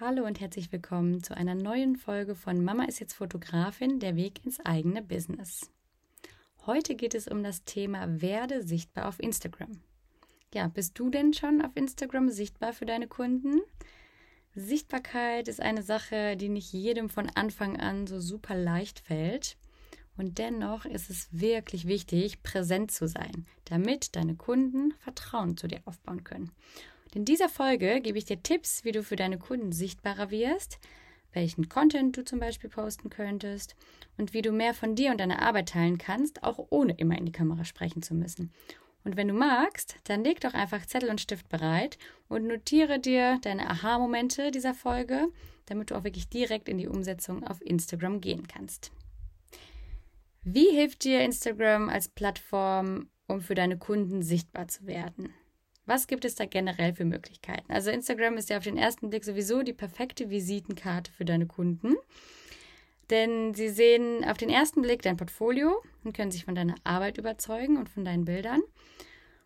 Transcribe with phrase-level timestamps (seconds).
[0.00, 4.44] Hallo und herzlich willkommen zu einer neuen Folge von Mama ist jetzt Fotografin, der Weg
[4.44, 5.72] ins eigene Business.
[6.66, 9.80] Heute geht es um das Thema Werde sichtbar auf Instagram.
[10.54, 13.60] Ja, bist du denn schon auf Instagram sichtbar für deine Kunden?
[14.54, 19.56] Sichtbarkeit ist eine Sache, die nicht jedem von Anfang an so super leicht fällt.
[20.16, 25.80] Und dennoch ist es wirklich wichtig, präsent zu sein, damit deine Kunden Vertrauen zu dir
[25.86, 26.52] aufbauen können.
[27.14, 30.78] In dieser Folge gebe ich dir Tipps, wie du für deine Kunden sichtbarer wirst,
[31.32, 33.76] welchen Content du zum Beispiel posten könntest
[34.18, 37.26] und wie du mehr von dir und deiner Arbeit teilen kannst, auch ohne immer in
[37.26, 38.52] die Kamera sprechen zu müssen.
[39.04, 41.98] Und wenn du magst, dann leg doch einfach Zettel und Stift bereit
[42.28, 45.28] und notiere dir deine Aha-Momente dieser Folge,
[45.66, 48.90] damit du auch wirklich direkt in die Umsetzung auf Instagram gehen kannst.
[50.42, 55.32] Wie hilft dir Instagram als Plattform, um für deine Kunden sichtbar zu werden?
[55.88, 57.72] Was gibt es da generell für Möglichkeiten?
[57.72, 61.94] Also Instagram ist ja auf den ersten Blick sowieso die perfekte Visitenkarte für deine Kunden.
[63.08, 67.16] Denn sie sehen auf den ersten Blick dein Portfolio und können sich von deiner Arbeit
[67.16, 68.60] überzeugen und von deinen Bildern.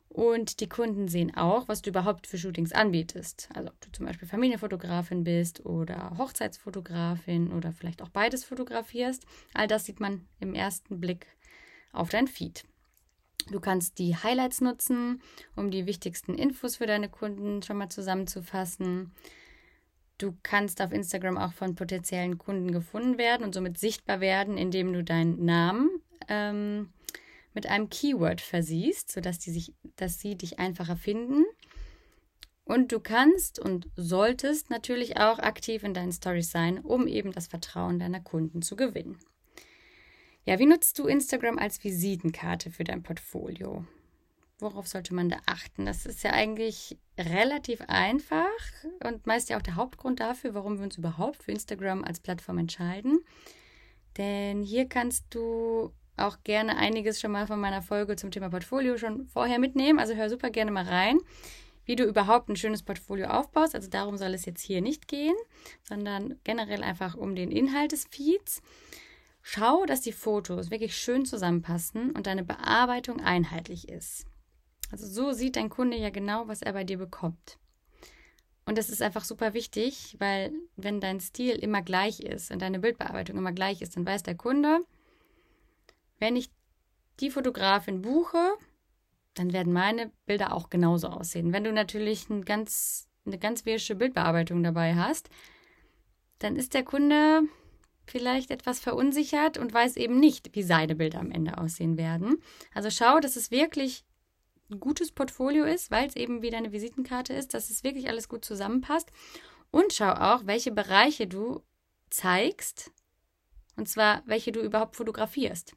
[0.08, 3.48] Und die Kunden sehen auch, was du überhaupt für Shootings anbietest.
[3.54, 9.24] Also ob du zum Beispiel Familienfotografin bist oder Hochzeitsfotografin oder vielleicht auch beides fotografierst.
[9.54, 11.28] All das sieht man im ersten Blick
[11.92, 12.64] auf dein Feed.
[13.50, 15.22] Du kannst die Highlights nutzen,
[15.56, 19.12] um die wichtigsten Infos für deine Kunden schon mal zusammenzufassen.
[20.18, 24.92] Du kannst auf Instagram auch von potenziellen Kunden gefunden werden und somit sichtbar werden, indem
[24.92, 25.90] du deinen Namen
[26.28, 26.90] ähm,
[27.54, 31.44] mit einem Keyword versiehst, sodass die sich, dass sie dich einfacher finden.
[32.64, 37.48] Und du kannst und solltest natürlich auch aktiv in deinen Stories sein, um eben das
[37.48, 39.18] Vertrauen deiner Kunden zu gewinnen.
[40.44, 43.84] Ja, wie nutzt du Instagram als Visitenkarte für dein Portfolio?
[44.58, 45.86] Worauf sollte man da achten?
[45.86, 48.48] Das ist ja eigentlich relativ einfach
[49.04, 52.58] und meist ja auch der Hauptgrund dafür, warum wir uns überhaupt für Instagram als Plattform
[52.58, 53.20] entscheiden.
[54.18, 58.98] Denn hier kannst du auch gerne einiges schon mal von meiner Folge zum Thema Portfolio
[58.98, 59.98] schon vorher mitnehmen.
[59.98, 61.18] Also hör super gerne mal rein,
[61.84, 63.74] wie du überhaupt ein schönes Portfolio aufbaust.
[63.76, 65.36] Also darum soll es jetzt hier nicht gehen,
[65.82, 68.60] sondern generell einfach um den Inhalt des Feeds.
[69.42, 74.24] Schau, dass die Fotos wirklich schön zusammenpassen und deine Bearbeitung einheitlich ist.
[74.90, 77.58] Also so sieht dein Kunde ja genau, was er bei dir bekommt.
[78.64, 82.78] Und das ist einfach super wichtig, weil wenn dein Stil immer gleich ist und deine
[82.78, 84.84] Bildbearbeitung immer gleich ist, dann weiß der Kunde,
[86.20, 86.50] wenn ich
[87.18, 88.52] die Fotografin buche,
[89.34, 91.52] dann werden meine Bilder auch genauso aussehen.
[91.52, 95.30] Wenn du natürlich ein ganz, eine ganz wäsche Bildbearbeitung dabei hast,
[96.38, 97.42] dann ist der Kunde
[98.12, 102.40] vielleicht etwas verunsichert und weiß eben nicht, wie seine Bilder am Ende aussehen werden.
[102.74, 104.04] Also schau, dass es wirklich
[104.70, 108.28] ein gutes Portfolio ist, weil es eben wieder eine Visitenkarte ist, dass es wirklich alles
[108.28, 109.10] gut zusammenpasst.
[109.70, 111.62] Und schau auch, welche Bereiche du
[112.10, 112.92] zeigst,
[113.76, 115.74] und zwar welche du überhaupt fotografierst,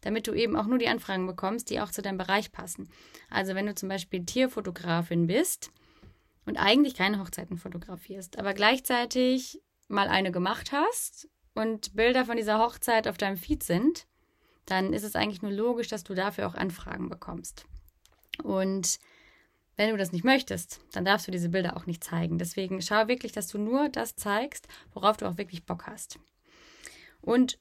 [0.00, 2.90] damit du eben auch nur die Anfragen bekommst, die auch zu deinem Bereich passen.
[3.30, 5.70] Also wenn du zum Beispiel Tierfotografin bist
[6.46, 12.58] und eigentlich keine Hochzeiten fotografierst, aber gleichzeitig mal eine gemacht hast und Bilder von dieser
[12.58, 14.06] Hochzeit auf deinem Feed sind,
[14.66, 17.64] dann ist es eigentlich nur logisch, dass du dafür auch Anfragen bekommst.
[18.42, 18.98] Und
[19.76, 22.38] wenn du das nicht möchtest, dann darfst du diese Bilder auch nicht zeigen.
[22.38, 26.18] Deswegen schau wirklich, dass du nur das zeigst, worauf du auch wirklich Bock hast.
[27.22, 27.58] Und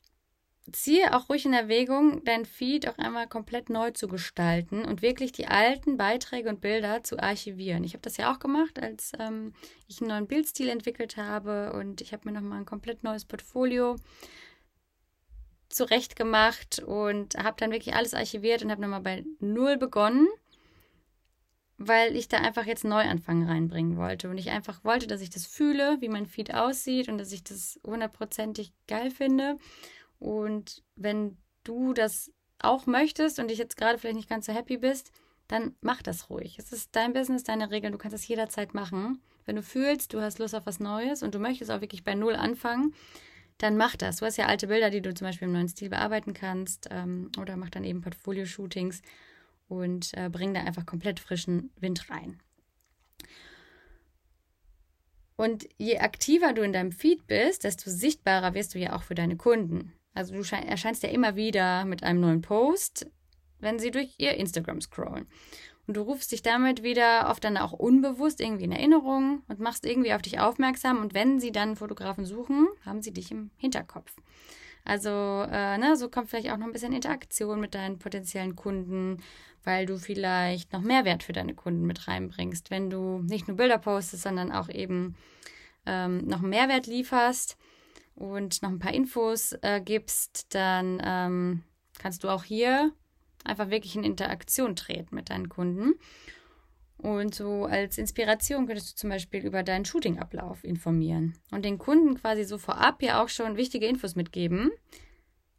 [0.72, 5.32] ziehe auch ruhig in Erwägung, dein Feed auch einmal komplett neu zu gestalten und wirklich
[5.32, 7.84] die alten Beiträge und Bilder zu archivieren.
[7.84, 9.54] Ich habe das ja auch gemacht, als ähm,
[9.88, 13.96] ich einen neuen Bildstil entwickelt habe und ich habe mir nochmal ein komplett neues Portfolio
[15.70, 20.28] zurecht gemacht und habe dann wirklich alles archiviert und habe nochmal bei Null begonnen,
[21.78, 25.46] weil ich da einfach jetzt Neuanfang reinbringen wollte und ich einfach wollte, dass ich das
[25.46, 29.58] fühle, wie mein Feed aussieht und dass ich das hundertprozentig geil finde
[30.20, 34.78] und wenn du das auch möchtest und dich jetzt gerade vielleicht nicht ganz so happy
[34.78, 35.12] bist,
[35.48, 36.58] dann mach das ruhig.
[36.58, 39.22] Es ist dein Business, deine Regeln, du kannst das jederzeit machen.
[39.46, 42.16] Wenn du fühlst, du hast Lust auf was Neues und du möchtest auch wirklich bei
[42.16, 42.96] Null anfangen,
[43.60, 44.18] dann mach das.
[44.18, 47.32] Du hast ja alte Bilder, die du zum Beispiel im neuen Stil bearbeiten kannst ähm,
[47.40, 49.02] oder mach dann eben Portfolio-Shootings
[49.68, 52.40] und äh, bring da einfach komplett frischen Wind rein.
[55.38, 59.16] Und je aktiver du in deinem Feed bist, desto sichtbarer wirst du ja auch für
[59.16, 59.94] deine Kunden.
[60.16, 63.06] Also du erscheinst ja immer wieder mit einem neuen Post,
[63.60, 65.28] wenn sie durch ihr Instagram scrollen.
[65.88, 69.86] Und du rufst dich damit wieder oft dann auch unbewusst irgendwie in Erinnerung und machst
[69.86, 71.00] irgendwie auf dich aufmerksam.
[71.00, 74.16] Und wenn sie dann Fotografen suchen, haben sie dich im Hinterkopf.
[74.84, 79.22] Also, äh, ne, so kommt vielleicht auch noch ein bisschen Interaktion mit deinen potenziellen Kunden,
[79.64, 83.80] weil du vielleicht noch Mehrwert für deine Kunden mit reinbringst, wenn du nicht nur Bilder
[83.80, 85.16] postest, sondern auch eben
[85.86, 87.58] ähm, noch Mehrwert lieferst
[88.16, 91.64] und noch ein paar Infos äh, gibst, dann ähm,
[92.00, 92.92] kannst du auch hier
[93.44, 95.94] einfach wirklich in Interaktion treten mit deinen Kunden.
[96.98, 102.16] Und so als Inspiration könntest du zum Beispiel über deinen Shootingablauf informieren und den Kunden
[102.16, 104.72] quasi so vorab ja auch schon wichtige Infos mitgeben,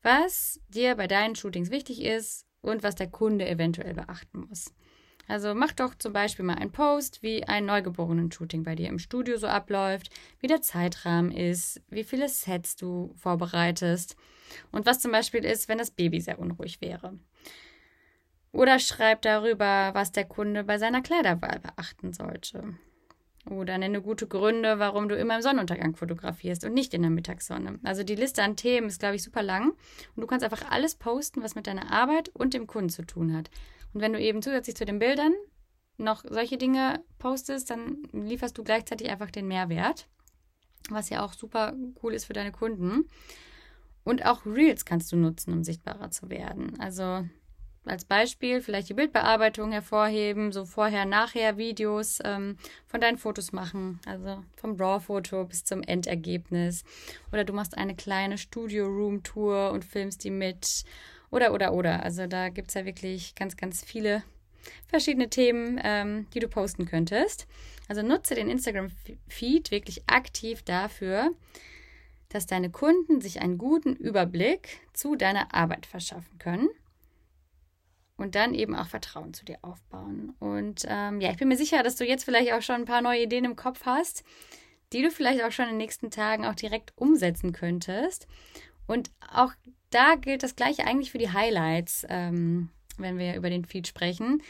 [0.03, 4.73] was dir bei deinen Shootings wichtig ist und was der Kunde eventuell beachten muss.
[5.29, 9.37] Also mach doch zum Beispiel mal einen Post, wie ein Neugeborenen-Shooting bei dir im Studio
[9.39, 14.17] so abläuft, wie der Zeitrahmen ist, wie viele Sets du vorbereitest
[14.71, 17.19] und was zum Beispiel ist, wenn das Baby sehr unruhig wäre.
[18.53, 22.75] Oder schreib darüber, was der Kunde bei seiner Kleiderwahl beachten sollte.
[23.51, 27.79] Oder nenne gute Gründe, warum du immer im Sonnenuntergang fotografierst und nicht in der Mittagssonne.
[27.85, 29.71] Also die Liste an Themen ist, glaube ich, super lang.
[29.71, 33.37] Und du kannst einfach alles posten, was mit deiner Arbeit und dem Kunden zu tun
[33.37, 33.51] hat.
[33.97, 35.33] Und wenn du eben zusätzlich zu den Bildern
[35.97, 40.07] noch solche Dinge postest, dann lieferst du gleichzeitig einfach den Mehrwert,
[40.91, 41.73] was ja auch super
[42.03, 43.09] cool ist für deine Kunden.
[44.05, 46.79] Und auch Reels kannst du nutzen, um sichtbarer zu werden.
[46.79, 47.25] Also
[47.87, 54.77] als Beispiel vielleicht die Bildbearbeitung hervorheben, so vorher-nachher-Videos ähm, von deinen Fotos machen, also vom
[54.77, 56.85] RAW-Foto bis zum Endergebnis.
[57.33, 60.85] Oder du machst eine kleine Studio-Room-Tour und filmst die mit.
[61.31, 62.03] Oder, oder, oder.
[62.03, 64.23] Also da gibt es ja wirklich ganz, ganz viele
[64.89, 67.47] verschiedene Themen, ähm, die du posten könntest.
[67.89, 71.31] Also nutze den Instagram-Feed wirklich aktiv dafür,
[72.29, 76.69] dass deine Kunden sich einen guten Überblick zu deiner Arbeit verschaffen können
[78.17, 80.35] und dann eben auch Vertrauen zu dir aufbauen.
[80.39, 83.03] Und ähm, ja, ich bin mir sicher, dass du jetzt vielleicht auch schon ein paar
[83.03, 84.25] neue Ideen im Kopf hast,
[84.93, 88.27] die du vielleicht auch schon in den nächsten Tagen auch direkt umsetzen könntest.
[88.87, 89.53] Und auch
[89.97, 94.43] da gilt das gleiche eigentlich für die Highlights, ähm, wenn wir über den Feed sprechen.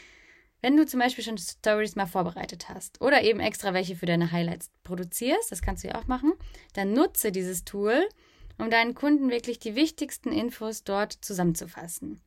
[0.61, 4.33] Wenn du zum Beispiel schon Stories mal vorbereitet hast oder eben extra welche für deine
[4.33, 6.33] Highlights produzierst, das kannst du ja auch machen,
[6.73, 8.09] dann nutze dieses Tool,
[8.57, 12.19] um deinen Kunden wirklich die wichtigsten Infos dort zusammenzufassen.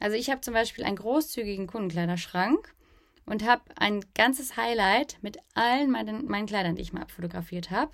[0.00, 2.74] Also ich habe zum Beispiel einen großzügigen Kundenkleiderschrank
[3.24, 7.92] und habe ein ganzes Highlight mit allen meinen, meinen Kleidern, die ich mal abfotografiert habe.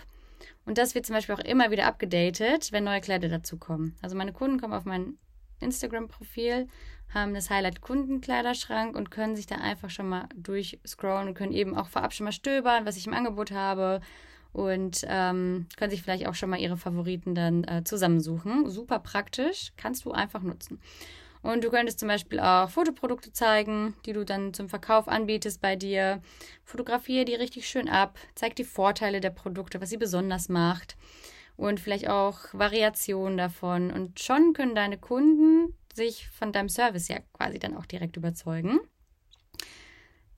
[0.65, 3.97] Und das wird zum Beispiel auch immer wieder abgedatet, wenn neue Kleider dazukommen.
[4.03, 5.19] Also meine Kunden kommen auf mein
[5.61, 6.69] Instagram-Profil,
[7.13, 11.77] haben das Highlight Kundenkleiderschrank und können sich da einfach schon mal durchscrollen und können eben
[11.77, 14.01] auch vorab schon mal stöbern, was ich im Angebot habe
[14.53, 18.69] und ähm, können sich vielleicht auch schon mal ihre Favoriten dann äh, zusammensuchen.
[18.69, 20.81] Super praktisch, kannst du einfach nutzen.
[21.43, 25.75] Und du könntest zum Beispiel auch Fotoprodukte zeigen, die du dann zum Verkauf anbietest bei
[25.75, 26.21] dir.
[26.65, 30.97] Fotografiere die richtig schön ab, zeig die Vorteile der Produkte, was sie besonders macht
[31.61, 33.91] und vielleicht auch Variationen davon.
[33.91, 38.81] Und schon können deine Kunden sich von deinem Service ja quasi dann auch direkt überzeugen.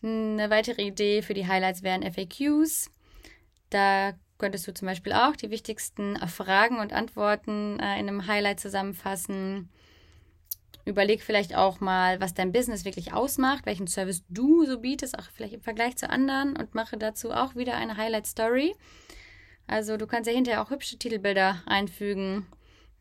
[0.03, 2.91] Eine weitere Idee für die Highlights wären FAQs.
[3.71, 8.59] Da könntest du zum Beispiel auch die wichtigsten Fragen und Antworten äh, in einem Highlight
[8.59, 9.71] zusammenfassen.
[10.85, 15.31] Überleg vielleicht auch mal, was dein Business wirklich ausmacht, welchen Service du so bietest, auch
[15.33, 18.75] vielleicht im Vergleich zu anderen und mache dazu auch wieder eine Highlight Story.
[19.67, 22.47] Also du kannst ja hinterher auch hübsche Titelbilder einfügen,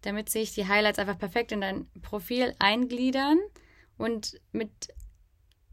[0.02, 3.40] damit sich die Highlights einfach perfekt in dein Profil eingliedern
[3.98, 4.90] und mit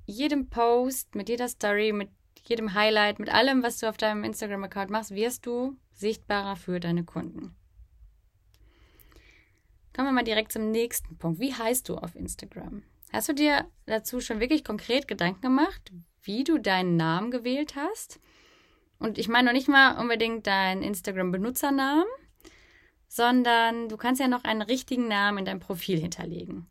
[0.07, 2.09] jedem Post, mit jeder Story, mit
[2.47, 7.05] jedem Highlight, mit allem, was du auf deinem Instagram-Account machst, wirst du sichtbarer für deine
[7.05, 7.58] Kunden.
[9.99, 11.41] Kommen wir mal direkt zum nächsten Punkt.
[11.41, 12.85] Wie heißt du auf Instagram?
[13.13, 15.91] Hast du dir dazu schon wirklich konkret Gedanken gemacht,
[16.23, 18.21] wie du deinen Namen gewählt hast?
[19.01, 22.05] Und ich meine noch nicht mal unbedingt deinen Instagram-Benutzernamen,
[23.09, 26.69] sondern du kannst ja noch einen richtigen Namen in deinem Profil hinterlegen.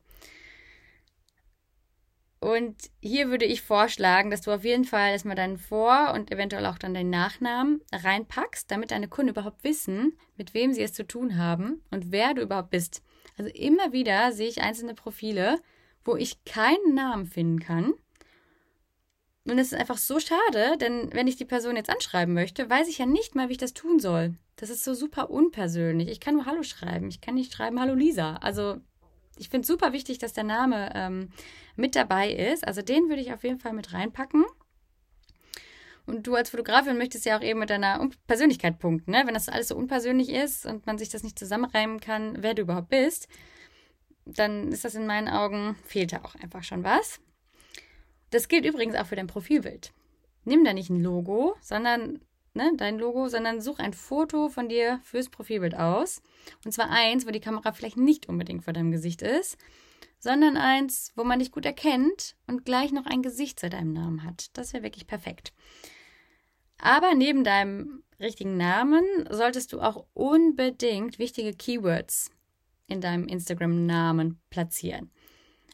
[2.40, 6.66] Und hier würde ich vorschlagen, dass du auf jeden Fall erstmal deinen Vor- und eventuell
[6.66, 11.06] auch dann deinen Nachnamen reinpackst, damit deine Kunden überhaupt wissen, mit wem sie es zu
[11.06, 13.02] tun haben und wer du überhaupt bist.
[13.38, 15.60] Also immer wieder sehe ich einzelne Profile,
[16.04, 17.94] wo ich keinen Namen finden kann.
[19.46, 22.90] Und es ist einfach so schade, denn wenn ich die Person jetzt anschreiben möchte, weiß
[22.90, 24.36] ich ja nicht mal, wie ich das tun soll.
[24.58, 26.10] Das ist so super unpersönlich.
[26.10, 27.08] Ich kann nur Hallo schreiben.
[27.08, 28.36] Ich kann nicht schreiben Hallo Lisa.
[28.38, 28.78] Also
[29.38, 31.30] ich finde es super wichtig, dass der Name ähm,
[31.76, 32.68] mit dabei ist.
[32.68, 34.46] Also den würde ich auf jeden Fall mit reinpacken.
[36.08, 39.24] Und du als Fotografin möchtest ja auch eben mit deiner Persönlichkeit punkten, ne?
[39.26, 42.62] Wenn das alles so unpersönlich ist und man sich das nicht zusammenreimen kann, wer du
[42.64, 43.28] überhaupt bist,
[44.26, 47.20] dann ist das in meinen Augen, fehlt da auch einfach schon was.
[48.30, 49.94] Das gilt übrigens auch für dein Profilbild.
[50.46, 52.20] Nimm da nicht ein Logo, sondern
[52.54, 56.22] ne, dein Logo, sondern such ein Foto von dir fürs Profilbild aus.
[56.66, 59.58] Und zwar eins, wo die Kamera vielleicht nicht unbedingt vor deinem Gesicht ist,
[60.20, 64.24] sondern eins, wo man dich gut erkennt und gleich noch ein Gesicht zu deinem Namen
[64.24, 64.58] hat.
[64.58, 65.54] Das wäre wirklich perfekt.
[66.80, 72.32] Aber neben deinem richtigen Namen solltest du auch unbedingt wichtige Keywords
[72.88, 75.12] in deinem Instagram-Namen platzieren.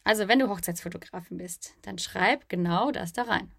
[0.03, 3.51] Also wenn du Hochzeitsfotografin bist, dann schreib genau das da rein.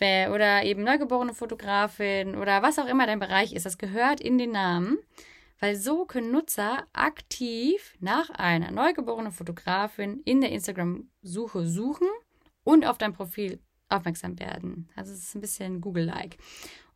[0.00, 4.50] Oder eben neugeborene Fotografin oder was auch immer dein Bereich ist, das gehört in den
[4.50, 4.98] Namen,
[5.60, 12.08] weil so können Nutzer aktiv nach einer neugeborenen Fotografin in der Instagram-Suche suchen
[12.64, 14.88] und auf dein Profil aufmerksam werden.
[14.96, 16.36] Also es ist ein bisschen Google-like.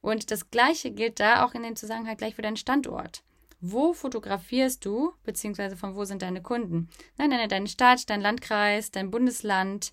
[0.01, 3.23] Und das gleiche gilt da auch in dem Zusammenhang gleich für deinen Standort.
[3.61, 6.89] Wo fotografierst du, beziehungsweise von wo sind deine Kunden?
[7.17, 9.93] Nein, nenne deine Stadt, dein Landkreis, dein Bundesland.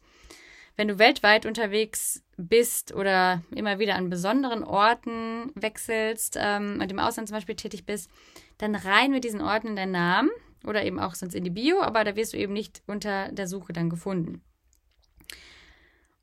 [0.75, 6.99] Wenn du weltweit unterwegs bist oder immer wieder an besonderen Orten wechselst ähm, und im
[6.99, 8.09] Ausland zum Beispiel tätig bist,
[8.57, 10.29] dann rein mit diesen Orten in deinen Namen
[10.65, 13.47] oder eben auch sonst in die Bio, aber da wirst du eben nicht unter der
[13.47, 14.41] Suche dann gefunden.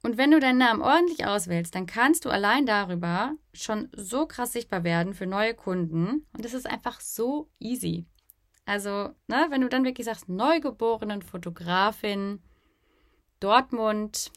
[0.02, 4.52] Und wenn du deinen Namen ordentlich auswählst, dann kannst du allein darüber schon so krass
[4.52, 6.26] sichtbar werden für neue Kunden.
[6.32, 8.04] Und das ist einfach so easy.
[8.64, 12.40] Also, ne, wenn du dann wirklich sagst, neugeborenen Fotografin,
[13.38, 14.32] Dortmund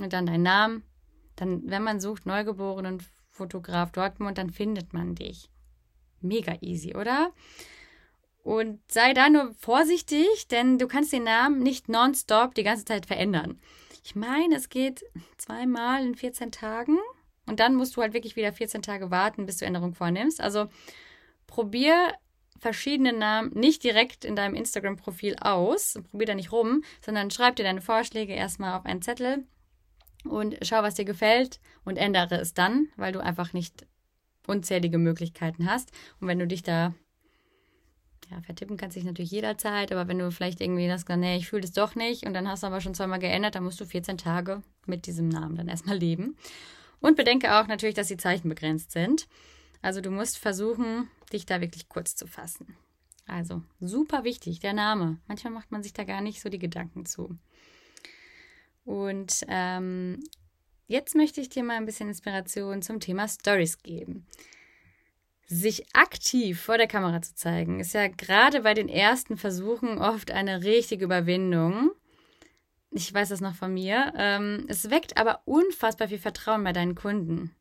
[0.00, 0.82] und dann dein Name,
[1.36, 5.50] dann, wenn man sucht, neugeborenen Fotograf Dortmund, dann findet man dich.
[6.20, 7.32] Mega easy, oder?
[8.42, 13.06] Und sei da nur vorsichtig, denn du kannst den Namen nicht nonstop die ganze Zeit
[13.06, 13.60] verändern.
[14.02, 15.04] Ich meine, es geht
[15.36, 16.98] zweimal in 14 Tagen.
[17.46, 20.40] Und dann musst du halt wirklich wieder 14 Tage warten, bis du Änderungen vornimmst.
[20.40, 20.68] Also
[21.46, 22.14] probier
[22.58, 25.98] verschiedene Namen nicht direkt in deinem Instagram-Profil aus.
[26.10, 29.44] Probier da nicht rum, sondern schreib dir deine Vorschläge erstmal auf einen Zettel
[30.24, 33.86] und schau, was dir gefällt und ändere es dann, weil du einfach nicht
[34.46, 35.90] unzählige Möglichkeiten hast.
[36.20, 36.94] Und wenn du dich da
[38.30, 41.62] ja, vertippen kannst dich natürlich jederzeit, aber wenn du vielleicht irgendwie das, nee, ich fühle
[41.62, 44.18] das doch nicht und dann hast du aber schon zweimal geändert, dann musst du 14
[44.18, 46.36] Tage mit diesem Namen dann erstmal leben.
[47.00, 49.26] Und bedenke auch natürlich, dass die Zeichen begrenzt sind.
[49.82, 52.76] Also du musst versuchen, dich da wirklich kurz zu fassen.
[53.26, 55.18] Also super wichtig, der Name.
[55.26, 57.36] Manchmal macht man sich da gar nicht so die Gedanken zu.
[58.84, 60.20] Und ähm,
[60.86, 64.26] jetzt möchte ich dir mal ein bisschen Inspiration zum Thema Stories geben.
[65.46, 70.30] Sich aktiv vor der Kamera zu zeigen, ist ja gerade bei den ersten Versuchen oft
[70.30, 71.90] eine richtige Überwindung.
[72.90, 74.12] Ich weiß das noch von mir.
[74.16, 77.54] Ähm, es weckt aber unfassbar viel Vertrauen bei deinen Kunden.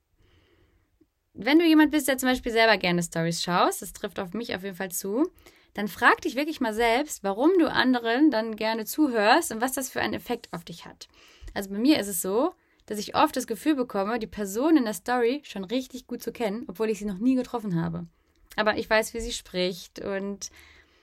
[1.34, 4.54] Wenn du jemand bist, der zum Beispiel selber gerne Stories schaust, das trifft auf mich
[4.54, 5.32] auf jeden Fall zu,
[5.74, 9.90] dann frag dich wirklich mal selbst, warum du anderen dann gerne zuhörst und was das
[9.90, 11.08] für einen Effekt auf dich hat.
[11.54, 12.54] Also bei mir ist es so,
[12.86, 16.32] dass ich oft das Gefühl bekomme, die Person in der Story schon richtig gut zu
[16.32, 18.08] kennen, obwohl ich sie noch nie getroffen habe.
[18.56, 20.52] Aber ich weiß, wie sie spricht und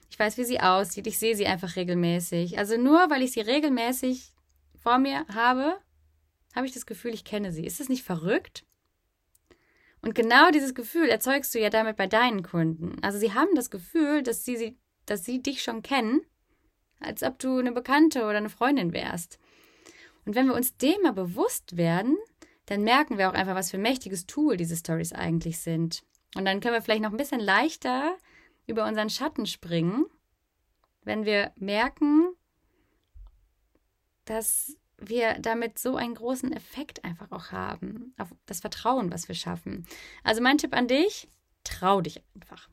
[0.09, 1.07] ich weiß, wie sie aussieht.
[1.07, 2.57] Ich sehe sie einfach regelmäßig.
[2.57, 4.33] Also nur weil ich sie regelmäßig
[4.81, 5.77] vor mir habe,
[6.55, 7.65] habe ich das Gefühl, ich kenne sie.
[7.65, 8.65] Ist das nicht verrückt?
[10.01, 12.97] Und genau dieses Gefühl erzeugst du ja damit bei deinen Kunden.
[13.01, 16.21] Also sie haben das Gefühl, dass sie, dass sie dich schon kennen,
[16.99, 19.39] als ob du eine Bekannte oder eine Freundin wärst.
[20.29, 22.15] Und wenn wir uns dem mal bewusst werden,
[22.67, 26.03] dann merken wir auch einfach, was für ein mächtiges Tool diese Stories eigentlich sind.
[26.35, 28.15] Und dann können wir vielleicht noch ein bisschen leichter
[28.67, 30.05] über unseren Schatten springen,
[31.01, 32.29] wenn wir merken,
[34.25, 39.33] dass wir damit so einen großen Effekt einfach auch haben, auf das Vertrauen, was wir
[39.33, 39.87] schaffen.
[40.23, 41.27] Also mein Tipp an dich,
[41.63, 42.69] trau dich einfach.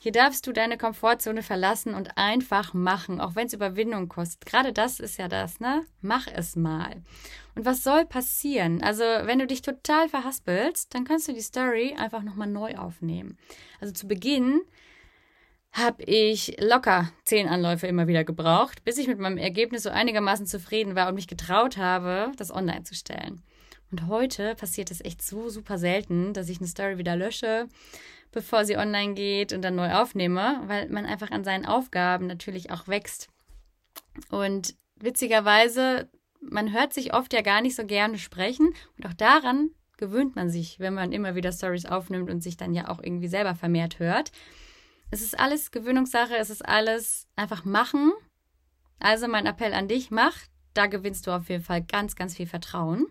[0.00, 4.46] Hier darfst du deine Komfortzone verlassen und einfach machen, auch wenn es Überwindung kostet.
[4.46, 5.84] Gerade das ist ja das, ne?
[6.00, 7.02] Mach es mal.
[7.56, 8.82] Und was soll passieren?
[8.82, 13.36] Also, wenn du dich total verhaspelst, dann kannst du die Story einfach nochmal neu aufnehmen.
[13.80, 14.60] Also zu Beginn
[15.72, 20.46] habe ich locker zehn Anläufe immer wieder gebraucht, bis ich mit meinem Ergebnis so einigermaßen
[20.46, 23.42] zufrieden war und mich getraut habe, das online zu stellen.
[23.90, 27.68] Und heute passiert es echt so super selten, dass ich eine Story wieder lösche
[28.32, 32.70] bevor sie online geht und dann neu aufnehme, weil man einfach an seinen Aufgaben natürlich
[32.70, 33.28] auch wächst.
[34.30, 36.08] Und witzigerweise,
[36.40, 40.48] man hört sich oft ja gar nicht so gerne sprechen und auch daran gewöhnt man
[40.48, 43.98] sich, wenn man immer wieder Stories aufnimmt und sich dann ja auch irgendwie selber vermehrt
[43.98, 44.30] hört.
[45.10, 48.12] Es ist alles Gewöhnungssache, es ist alles einfach machen.
[49.00, 50.36] Also mein Appell an dich, mach,
[50.74, 53.06] da gewinnst du auf jeden Fall ganz, ganz viel Vertrauen.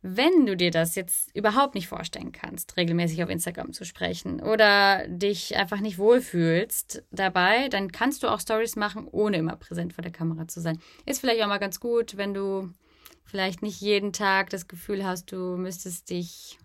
[0.00, 5.08] Wenn du dir das jetzt überhaupt nicht vorstellen kannst, regelmäßig auf Instagram zu sprechen oder
[5.08, 10.02] dich einfach nicht wohlfühlst dabei, dann kannst du auch Stories machen, ohne immer präsent vor
[10.02, 10.78] der Kamera zu sein.
[11.04, 12.70] Ist vielleicht auch mal ganz gut, wenn du
[13.24, 16.58] vielleicht nicht jeden Tag das Gefühl hast, du müsstest dich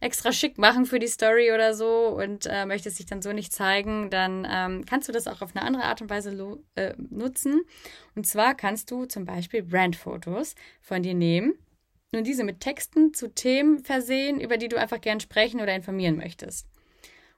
[0.00, 3.52] extra schick machen für die Story oder so und äh, möchtest dich dann so nicht
[3.52, 7.62] zeigen, dann ähm, kannst du das auch auf eine andere Art und Weise äh, nutzen.
[8.14, 11.54] Und zwar kannst du zum Beispiel Brandfotos von dir nehmen
[12.18, 16.16] und diese mit Texten zu Themen versehen, über die du einfach gern sprechen oder informieren
[16.16, 16.66] möchtest.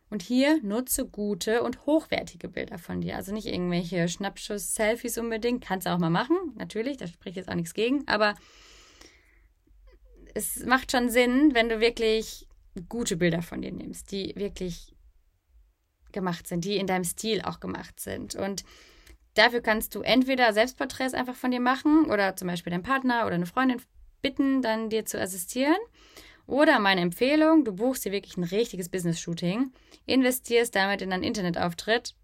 [0.09, 3.17] Und hier nutze gute und hochwertige Bilder von dir.
[3.17, 5.65] Also nicht irgendwelche Schnappschuss-Selfies unbedingt.
[5.65, 8.07] Kannst du auch mal machen, natürlich, da spricht jetzt auch nichts gegen.
[8.09, 8.35] Aber
[10.35, 12.47] es macht schon Sinn, wenn du wirklich
[12.89, 14.95] gute Bilder von dir nimmst, die wirklich
[16.13, 18.35] gemacht sind, die in deinem Stil auch gemacht sind.
[18.35, 18.65] Und
[19.35, 23.37] dafür kannst du entweder Selbstporträts einfach von dir machen oder zum Beispiel deinen Partner oder
[23.37, 23.81] eine Freundin
[24.23, 25.77] bitten, dann dir zu assistieren.
[26.47, 29.73] Oder meine Empfehlung, du buchst dir wirklich ein richtiges Business-Shooting,
[30.07, 32.15] investierst damit in deinen Internetauftritt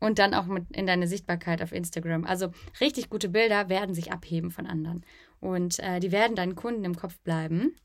[0.00, 2.24] und dann auch mit in deine Sichtbarkeit auf Instagram.
[2.24, 5.04] Also richtig gute Bilder werden sich abheben von anderen
[5.40, 7.76] und äh, die werden deinen Kunden im Kopf bleiben.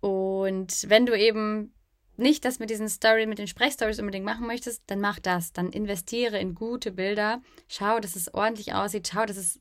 [0.00, 1.72] Und wenn du eben
[2.16, 5.52] nicht das mit diesen Story, mit den Sprechstories unbedingt machen möchtest, dann mach das.
[5.52, 7.40] Dann investiere in gute Bilder.
[7.68, 9.08] Schau, dass es ordentlich aussieht.
[9.12, 9.60] Schau, dass es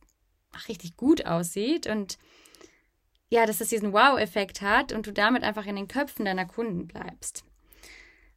[0.67, 2.17] richtig gut aussieht und
[3.31, 6.85] ja, dass es diesen Wow-Effekt hat und du damit einfach in den Köpfen deiner Kunden
[6.85, 7.45] bleibst.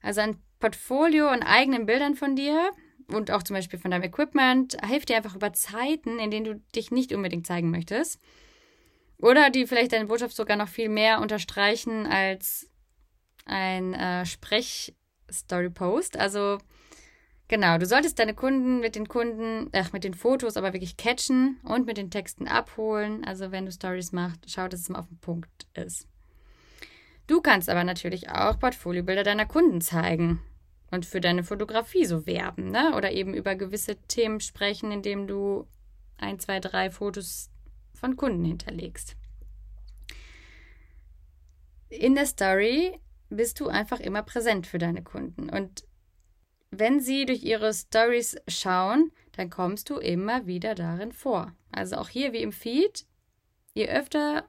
[0.01, 2.71] Also ein Portfolio und eigenen Bildern von dir
[3.09, 6.55] und auch zum Beispiel von deinem Equipment hilft dir einfach über Zeiten, in denen du
[6.77, 8.21] dich nicht unbedingt zeigen möchtest.
[9.19, 12.71] Oder die vielleicht deine Botschaft sogar noch viel mehr unterstreichen als
[13.47, 16.19] ein äh, Sprech-Story-Post.
[16.19, 16.59] Also
[17.55, 21.61] Genau, du solltest deine Kunden mit den Kunden, ach, mit den Fotos aber wirklich catchen
[21.63, 23.25] und mit den Texten abholen.
[23.25, 26.09] Also wenn du Stories machst, schau, dass es mal auf den Punkt ist.
[27.29, 30.41] Du kannst aber natürlich auch Portfoliobilder deiner Kunden zeigen
[30.91, 32.93] und für deine Fotografie so werben, ne?
[32.97, 35.69] Oder eben über gewisse Themen sprechen, indem du
[36.19, 37.51] ein, zwei, drei Fotos
[37.93, 39.15] von Kunden hinterlegst.
[41.89, 42.99] In der Story
[43.31, 45.85] bist du einfach immer präsent für deine Kunden und
[46.79, 51.53] wenn sie durch ihre Stories schauen, dann kommst du immer wieder darin vor.
[51.73, 53.07] Also auch hier wie im Feed,
[53.73, 54.49] je öfter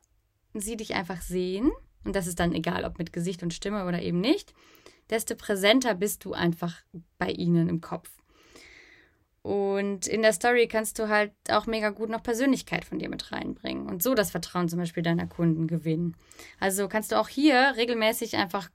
[0.54, 1.72] sie dich einfach sehen,
[2.04, 4.54] und das ist dann egal, ob mit Gesicht und Stimme oder eben nicht,
[5.10, 6.82] desto präsenter bist du einfach
[7.18, 8.10] bei ihnen im Kopf.
[9.42, 13.32] Und in der Story kannst du halt auch mega gut noch Persönlichkeit von dir mit
[13.32, 16.16] reinbringen und so das Vertrauen zum Beispiel deiner Kunden gewinnen.
[16.60, 18.70] Also kannst du auch hier regelmäßig einfach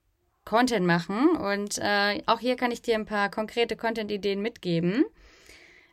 [0.44, 1.36] Content machen.
[1.36, 5.04] Und äh, auch hier kann ich dir ein paar konkrete Content-Ideen mitgeben.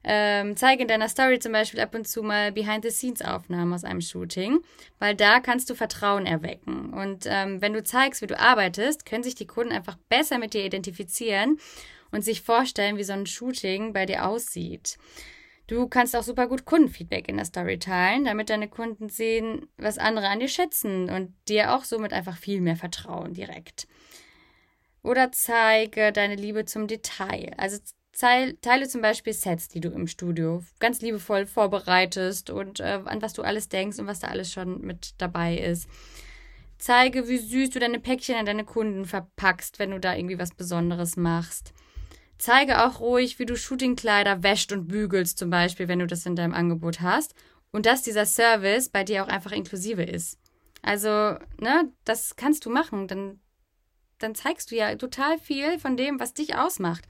[0.03, 4.61] Ähm, zeige in deiner Story zum Beispiel ab und zu mal Behind-the-Scenes-Aufnahmen aus einem Shooting,
[4.99, 6.93] weil da kannst du Vertrauen erwecken.
[6.93, 10.53] Und ähm, wenn du zeigst, wie du arbeitest, können sich die Kunden einfach besser mit
[10.53, 11.59] dir identifizieren
[12.11, 14.97] und sich vorstellen, wie so ein Shooting bei dir aussieht.
[15.67, 19.97] Du kannst auch super gut Kundenfeedback in der Story teilen, damit deine Kunden sehen, was
[19.97, 23.87] andere an dir schätzen und dir auch somit einfach viel mehr vertrauen direkt.
[25.07, 27.53] Oder zeige deine Liebe zum Detail.
[27.55, 27.77] Also
[28.11, 33.31] teile zum Beispiel Sets, die du im Studio ganz liebevoll vorbereitest und äh, an was
[33.31, 35.87] du alles denkst und was da alles schon mit dabei ist.
[36.77, 40.53] Zeige, wie süß du deine Päckchen an deine Kunden verpackst, wenn du da irgendwie was
[40.53, 41.73] Besonderes machst.
[42.37, 46.35] Zeige auch ruhig, wie du Shootingkleider wäscht und bügelst, zum Beispiel, wenn du das in
[46.35, 47.33] deinem Angebot hast.
[47.71, 50.37] Und dass dieser Service bei dir auch einfach inklusive ist.
[50.81, 51.09] Also,
[51.59, 53.07] ne, das kannst du machen.
[53.07, 53.39] Dann
[54.19, 57.05] dann zeigst du ja total viel von dem, was dich ausmacht.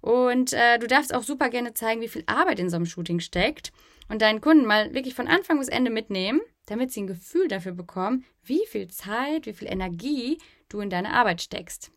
[0.00, 3.20] Und äh, du darfst auch super gerne zeigen, wie viel Arbeit in so einem Shooting
[3.20, 3.72] steckt
[4.08, 7.72] und deinen Kunden mal wirklich von Anfang bis Ende mitnehmen, damit sie ein Gefühl dafür
[7.72, 11.90] bekommen, wie viel Zeit, wie viel Energie du in deine Arbeit steckst.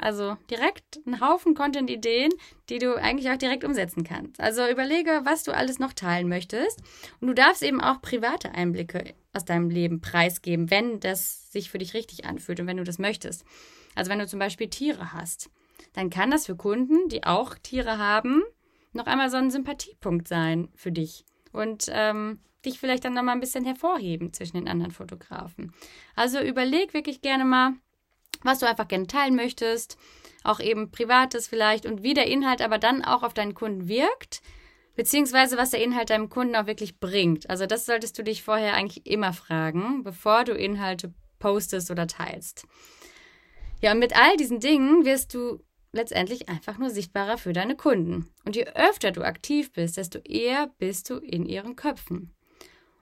[0.00, 2.32] Also direkt ein Haufen Content-Ideen,
[2.70, 4.40] die du eigentlich auch direkt umsetzen kannst.
[4.40, 6.80] Also überlege, was du alles noch teilen möchtest.
[7.20, 11.78] Und du darfst eben auch private Einblicke aus deinem Leben preisgeben, wenn das sich für
[11.78, 13.44] dich richtig anfühlt und wenn du das möchtest.
[13.94, 15.50] Also wenn du zum Beispiel Tiere hast,
[15.92, 18.42] dann kann das für Kunden, die auch Tiere haben,
[18.92, 21.24] noch einmal so ein Sympathiepunkt sein für dich.
[21.52, 25.72] Und ähm, dich vielleicht dann nochmal ein bisschen hervorheben zwischen den anderen Fotografen.
[26.14, 27.72] Also überleg wirklich gerne mal,
[28.42, 29.98] was du einfach gerne teilen möchtest,
[30.44, 34.42] auch eben privates vielleicht und wie der Inhalt aber dann auch auf deinen Kunden wirkt,
[34.96, 37.48] beziehungsweise was der Inhalt deinem Kunden auch wirklich bringt.
[37.50, 42.66] Also das solltest du dich vorher eigentlich immer fragen, bevor du Inhalte postest oder teilst.
[43.82, 48.28] Ja, und mit all diesen Dingen wirst du letztendlich einfach nur sichtbarer für deine Kunden.
[48.44, 52.34] Und je öfter du aktiv bist, desto eher bist du in ihren Köpfen.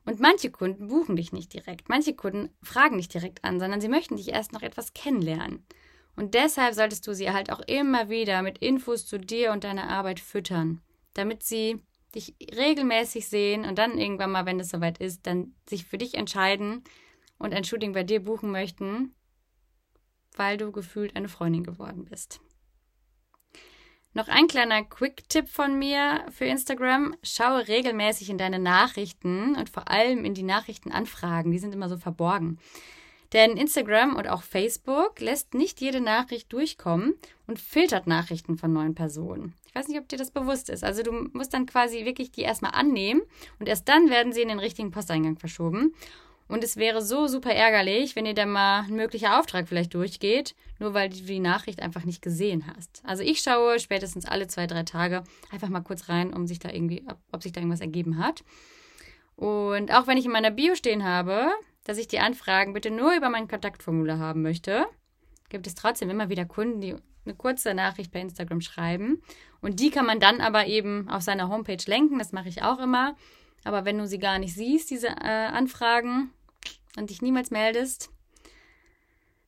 [0.09, 1.91] Und manche Kunden buchen dich nicht direkt.
[1.91, 5.67] Manche Kunden fragen nicht direkt an, sondern sie möchten dich erst noch etwas kennenlernen.
[6.17, 9.91] Und deshalb solltest du sie halt auch immer wieder mit Infos zu dir und deiner
[9.91, 10.81] Arbeit füttern,
[11.13, 11.83] damit sie
[12.15, 16.15] dich regelmäßig sehen und dann irgendwann mal, wenn es soweit ist, dann sich für dich
[16.15, 16.85] entscheiden
[17.37, 19.15] und ein Shooting bei dir buchen möchten,
[20.37, 22.41] weil du gefühlt eine Freundin geworden bist.
[24.15, 27.15] Noch ein kleiner Quick-Tipp von mir für Instagram.
[27.23, 31.53] Schaue regelmäßig in deine Nachrichten und vor allem in die Nachrichtenanfragen.
[31.53, 32.59] Die sind immer so verborgen.
[33.35, 37.15] Denn Instagram und auch Facebook lässt nicht jede Nachricht durchkommen
[37.47, 39.55] und filtert Nachrichten von neuen Personen.
[39.67, 40.83] Ich weiß nicht, ob dir das bewusst ist.
[40.83, 43.21] Also du musst dann quasi wirklich die erstmal annehmen
[43.59, 45.95] und erst dann werden sie in den richtigen Posteingang verschoben.
[46.49, 50.55] Und es wäre so super ärgerlich, wenn dir dann mal ein möglicher Auftrag vielleicht durchgeht,
[50.79, 53.03] nur weil du die Nachricht einfach nicht gesehen hast.
[53.05, 56.71] Also ich schaue spätestens alle zwei, drei Tage einfach mal kurz rein, um sich da
[56.71, 58.45] irgendwie, ob sich da irgendwas ergeben hat.
[59.37, 61.51] Und auch wenn ich in meiner Bio stehen habe,
[61.85, 64.87] dass ich die Anfragen bitte nur über mein Kontaktformular haben möchte,
[65.51, 69.23] gibt es trotzdem immer wieder Kunden, die eine kurze Nachricht bei Instagram schreiben.
[69.61, 72.19] Und die kann man dann aber eben auf seiner Homepage lenken.
[72.19, 73.17] Das mache ich auch immer.
[73.65, 76.31] Aber wenn du sie gar nicht siehst, diese äh, Anfragen,
[76.97, 78.11] und dich niemals meldest,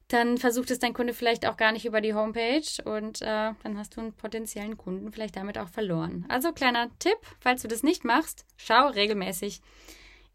[0.08, 3.78] dann versucht es dein Kunde vielleicht auch gar nicht über die Homepage und äh, dann
[3.78, 6.26] hast du einen potenziellen Kunden vielleicht damit auch verloren.
[6.28, 9.60] Also kleiner Tipp, falls du das nicht machst, schau regelmäßig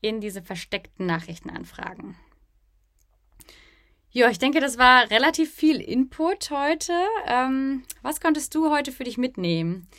[0.02, 2.16] in diese versteckten Nachrichtenanfragen.
[4.12, 6.94] Ja, ich denke, das war relativ viel Input heute.
[7.28, 9.90] Ähm, was konntest du heute für dich mitnehmen?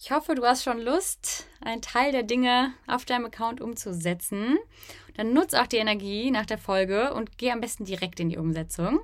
[0.00, 4.58] Ich hoffe, du hast schon Lust, einen Teil der Dinge auf deinem Account umzusetzen.
[5.14, 8.38] Dann nutze auch die Energie nach der Folge und geh am besten direkt in die
[8.38, 9.00] Umsetzung.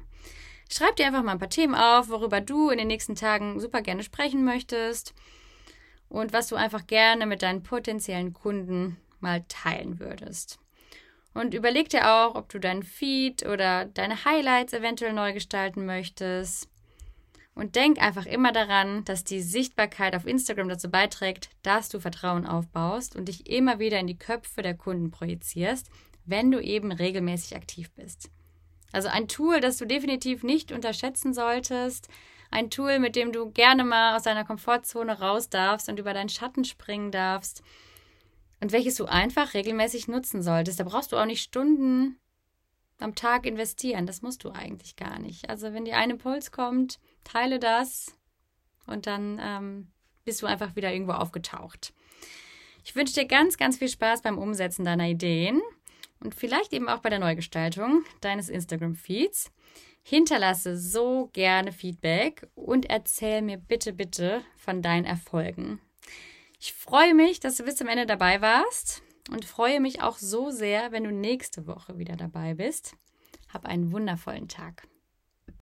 [0.71, 3.83] Schreib dir einfach mal ein paar Themen auf, worüber du in den nächsten Tagen super
[3.83, 5.15] gerne sprechen möchtest
[6.09, 10.59] und was du einfach gerne mit deinen potenziellen Kunden mal teilen würdest.
[11.35, 16.69] Und überleg dir auch, ob du deinen Feed oder deine Highlights eventuell neu gestalten möchtest.
[17.57, 22.47] Und denk einfach immer daran, dass die Sichtbarkeit auf Instagram dazu beiträgt, dass du Vertrauen
[22.47, 25.89] aufbaust und dich immer wieder in die Köpfe der Kunden projizierst,
[26.27, 28.31] wenn du eben regelmäßig aktiv bist.
[28.93, 32.09] Also ein Tool, das du definitiv nicht unterschätzen solltest,
[32.51, 36.29] ein Tool, mit dem du gerne mal aus deiner Komfortzone raus darfst und über deinen
[36.29, 37.63] Schatten springen darfst
[38.61, 40.79] und welches du einfach regelmäßig nutzen solltest.
[40.79, 42.19] Da brauchst du auch nicht Stunden
[42.99, 44.07] am Tag investieren.
[44.07, 45.49] Das musst du eigentlich gar nicht.
[45.49, 48.15] Also wenn dir ein Impuls kommt, teile das
[48.87, 49.89] und dann ähm,
[50.25, 51.93] bist du einfach wieder irgendwo aufgetaucht.
[52.85, 55.61] Ich wünsche dir ganz, ganz viel Spaß beim Umsetzen deiner Ideen
[56.21, 59.51] und vielleicht eben auch bei der Neugestaltung deines Instagram-Feeds.
[60.03, 65.81] Hinterlasse so gerne Feedback und erzähl mir bitte, bitte von deinen Erfolgen.
[66.61, 70.51] Ich freue mich, dass du bis zum Ende dabei warst und freue mich auch so
[70.51, 72.97] sehr, wenn du nächste Woche wieder dabei bist.
[73.53, 74.87] Hab einen wundervollen Tag.